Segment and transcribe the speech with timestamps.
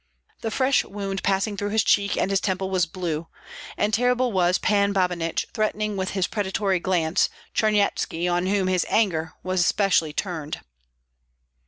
[0.41, 3.27] The fresh wound passing through his cheek and his temple was blue;
[3.77, 9.33] and terrible was Pan Babinich threatening with his predatory glance Charnyetski, on whom his anger
[9.43, 10.61] was specially turned.